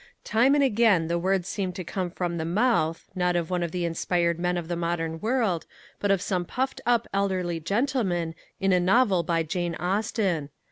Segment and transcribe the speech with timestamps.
[0.23, 3.69] Time and again the words seem to come from the mouth, not of one of
[3.69, 5.67] the inspired men of the modern world,
[5.99, 10.49] but of some puffed up elderly gentleman in a novel by Jane Austen.